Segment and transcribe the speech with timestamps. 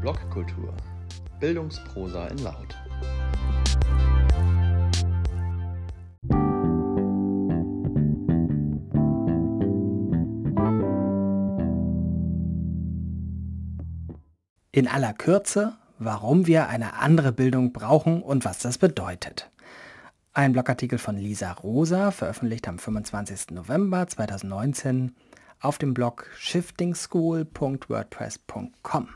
[0.00, 0.72] Blogkultur.
[1.40, 2.74] Bildungsprosa in Laut.
[14.72, 19.50] In aller Kürze, warum wir eine andere Bildung brauchen und was das bedeutet.
[20.32, 23.50] Ein Blogartikel von Lisa Rosa, veröffentlicht am 25.
[23.50, 25.14] November 2019
[25.60, 29.08] auf dem Blog shiftingschool.wordpress.com.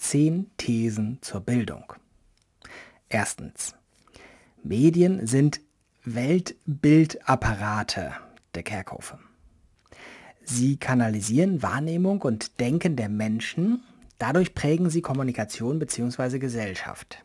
[0.00, 1.92] Zehn Thesen zur Bildung.
[3.10, 3.74] Erstens.
[4.62, 5.60] Medien sind
[6.04, 8.12] Weltbildapparate
[8.54, 9.18] der Kerkhofe.
[10.42, 13.82] Sie kanalisieren Wahrnehmung und Denken der Menschen,
[14.18, 16.38] dadurch prägen sie Kommunikation bzw.
[16.38, 17.22] Gesellschaft.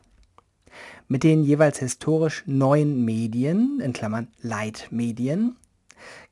[1.07, 5.55] Mit den jeweils historisch neuen Medien, in Klammern Leitmedien,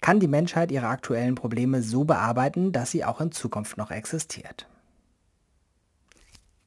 [0.01, 4.67] kann die Menschheit ihre aktuellen Probleme so bearbeiten, dass sie auch in Zukunft noch existiert.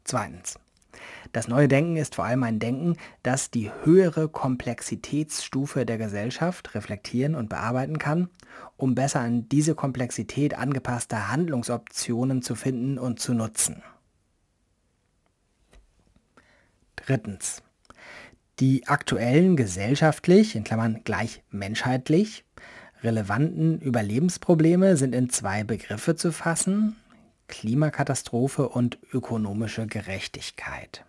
[0.06, 0.60] Zweitens.
[1.32, 7.34] Das neue Denken ist vor allem ein Denken, das die höhere Komplexitätsstufe der Gesellschaft reflektieren
[7.34, 8.30] und bearbeiten kann,
[8.76, 13.82] um besser an diese Komplexität angepasste Handlungsoptionen zu finden und zu nutzen.
[16.94, 17.62] Drittens.
[18.60, 22.44] Die aktuellen gesellschaftlich, in Klammern gleich menschheitlich,
[23.02, 26.96] relevanten Überlebensprobleme sind in zwei Begriffe zu fassen,
[27.48, 31.04] Klimakatastrophe und ökonomische Gerechtigkeit.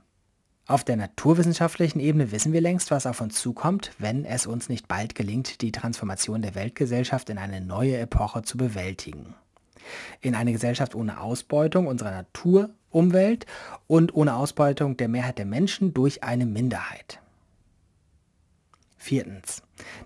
[0.68, 4.90] Auf der naturwissenschaftlichen Ebene wissen wir längst, was auf uns zukommt, wenn es uns nicht
[4.90, 9.34] bald gelingt, die Transformation der Weltgesellschaft in eine neue Epoche zu bewältigen.
[10.20, 13.46] In eine Gesellschaft ohne Ausbeutung unserer Natur, Umwelt
[13.88, 17.22] und ohne Ausbeutung der Mehrheit der Menschen durch eine Minderheit.
[18.98, 19.62] Viertens.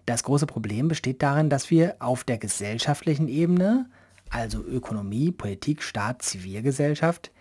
[0.06, 3.90] Das große Problem besteht darin, dass wir auf der gesellschaftlichen Ebene,
[4.32, 7.32] also Ökonomie, Politik, Staat, Zivilgesellschaft,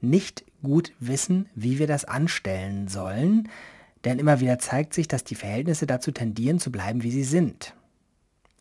[0.00, 3.48] nicht gut wissen, wie wir das anstellen sollen,
[4.04, 7.74] denn immer wieder zeigt sich, dass die Verhältnisse dazu tendieren zu bleiben, wie sie sind.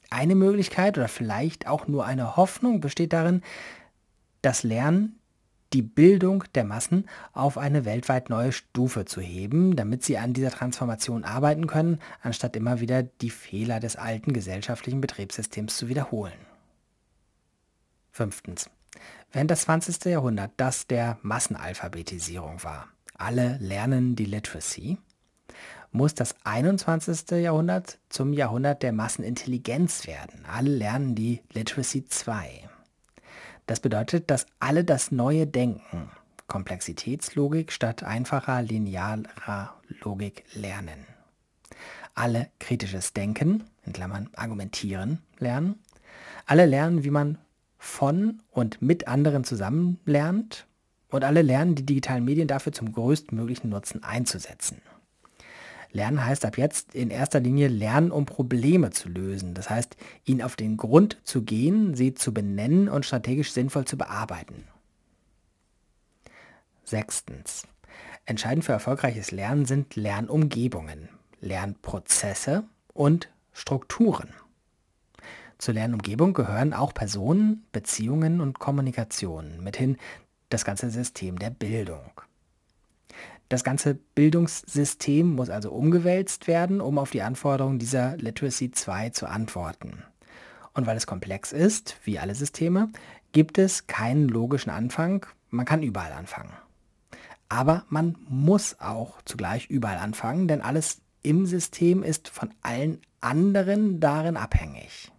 [0.10, 3.42] Eine Möglichkeit oder vielleicht auch nur eine Hoffnung besteht darin,
[4.42, 5.20] das Lernen
[5.74, 10.50] die Bildung der Massen auf eine weltweit neue Stufe zu heben, damit sie an dieser
[10.50, 16.49] Transformation arbeiten können, anstatt immer wieder die Fehler des alten gesellschaftlichen Betriebssystems zu wiederholen.
[18.19, 18.69] Fünftens.
[19.31, 20.03] Während das 20.
[20.12, 24.97] Jahrhundert das der Massenalphabetisierung war, alle lernen die Literacy,
[25.94, 27.31] muss das 21.
[27.41, 30.46] Jahrhundert zum Jahrhundert der Massenintelligenz werden.
[30.46, 32.69] Alle lernen die Literacy 2.
[33.68, 36.12] Das bedeutet, dass alle das neue Denken,
[36.47, 41.06] Komplexitätslogik statt einfacher linearer Logik lernen.
[42.16, 45.80] Alle kritisches Denken, in Klammern argumentieren, lernen.
[46.46, 47.38] Alle lernen, wie man
[47.80, 50.68] von und mit anderen zusammen lernt.
[51.10, 54.80] Und alle lernen, die digitalen Medien dafür zum größtmöglichen Nutzen einzusetzen.
[55.92, 59.56] Lernen heißt ab jetzt in erster Linie lernen, um Probleme zu lösen.
[59.56, 63.98] Das heißt, ihnen auf den Grund zu gehen, sie zu benennen und strategisch sinnvoll zu
[63.98, 64.66] bearbeiten.
[66.84, 67.64] Sechstens.
[68.26, 71.10] Entscheidend für erfolgreiches Lernen sind Lernumgebungen,
[71.42, 74.30] Lernprozesse und Strukturen.
[75.59, 79.97] Zur Lernumgebung gehören auch Personen, Beziehungen und Kommunikation, mithin
[80.47, 82.22] das ganze System der Bildung.
[83.50, 89.28] Das ganze Bildungssystem muss also umgewälzt werden, um auf die Anforderungen dieser Literacy 2 zu
[89.28, 90.03] antworten.
[90.74, 92.90] Und weil es komplex ist, wie alle Systeme,
[93.34, 95.25] gibt es keinen logischen Anfang.
[95.50, 96.53] Man kann überall anfangen.
[97.50, 104.00] Aber man muss auch zugleich überall anfangen, denn alles im System ist von allen anderen
[104.00, 105.12] darin abhängig.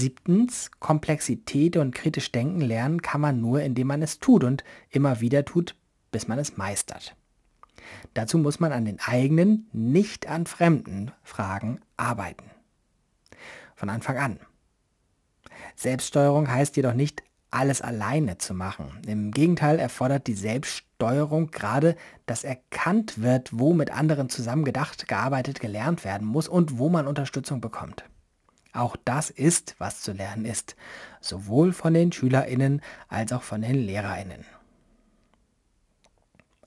[0.00, 5.20] Siebtens, Komplexität und kritisch denken lernen kann man nur, indem man es tut und immer
[5.20, 5.76] wieder tut,
[6.10, 7.14] bis man es meistert.
[8.14, 12.50] Dazu muss man an den eigenen, nicht an fremden Fragen arbeiten.
[13.76, 14.40] Von Anfang an.
[15.76, 19.02] Selbststeuerung heißt jedoch nicht, alles alleine zu machen.
[19.06, 21.96] Im Gegenteil erfordert die Selbststeuerung gerade,
[22.26, 27.06] dass erkannt wird, wo mit anderen zusammen gedacht, gearbeitet, gelernt werden muss und wo man
[27.06, 28.04] Unterstützung bekommt.
[28.72, 30.76] Auch das ist, was zu lernen ist,
[31.20, 34.44] sowohl von den Schülerinnen als auch von den Lehrerinnen.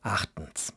[0.01, 0.73] Achtens.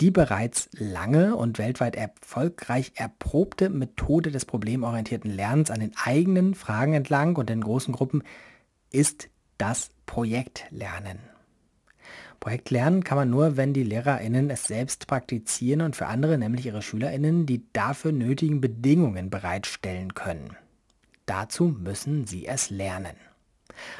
[0.00, 6.94] Die bereits lange und weltweit erfolgreich erprobte Methode des problemorientierten Lernens an den eigenen Fragen
[6.94, 8.22] entlang und in großen Gruppen
[8.90, 11.31] ist das Projektlernen.
[12.42, 16.82] Projektlernen kann man nur, wenn die LehrerInnen es selbst praktizieren und für andere, nämlich ihre
[16.82, 20.56] SchülerInnen, die dafür nötigen Bedingungen bereitstellen können.
[21.24, 23.14] Dazu müssen sie es lernen.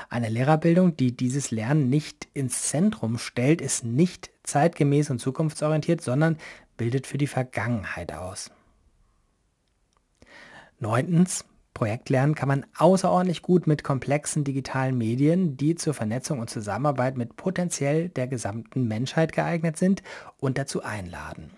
[0.08, 6.36] Eine Lehrerbildung, die dieses Lernen nicht ins Zentrum stellt, ist nicht zeitgemäß und zukunftsorientiert, sondern
[6.76, 8.50] bildet für die Vergangenheit aus.
[10.80, 11.44] Neuntens,
[11.82, 17.34] Projektlernen kann man außerordentlich gut mit komplexen digitalen Medien, die zur Vernetzung und Zusammenarbeit mit
[17.34, 20.00] potenziell der gesamten Menschheit geeignet sind
[20.38, 21.50] und dazu einladen.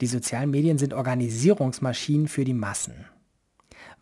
[0.00, 3.04] Die sozialen Medien sind Organisierungsmaschinen für die Massen.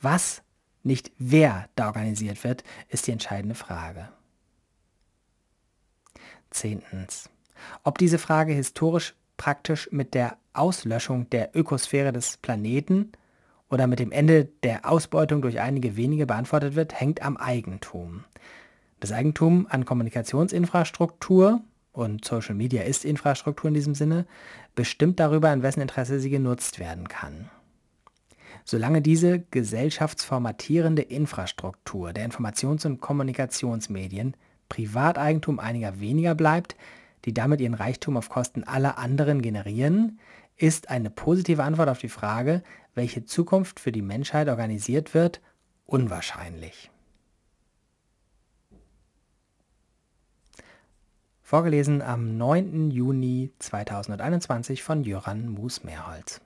[0.01, 0.41] Was,
[0.83, 4.09] nicht wer da organisiert wird, ist die entscheidende Frage.
[6.49, 7.29] Zehntens.
[7.83, 13.13] Ob diese Frage historisch praktisch mit der Auslöschung der Ökosphäre des Planeten
[13.71, 18.25] oder mit dem Ende der Ausbeutung durch einige wenige beantwortet wird, hängt am Eigentum.
[19.01, 21.61] Das Eigentum an Kommunikationsinfrastruktur,
[21.93, 24.27] und Social Media ist Infrastruktur in diesem Sinne,
[24.75, 27.51] bestimmt darüber, in wessen Interesse sie genutzt werden kann.
[28.65, 34.37] Solange diese gesellschaftsformatierende Infrastruktur der Informations- und Kommunikationsmedien
[34.69, 36.77] Privateigentum einiger weniger bleibt,
[37.25, 40.19] die damit ihren Reichtum auf Kosten aller anderen generieren,
[40.59, 42.63] ist eine positive Antwort auf die Frage,
[42.95, 45.41] welche Zukunft für die Menschheit organisiert wird,
[45.87, 46.91] unwahrscheinlich.
[51.41, 52.91] Vorgelesen am 9.
[52.91, 56.43] Juni 2021 von Jöran Mus-Mehrholz.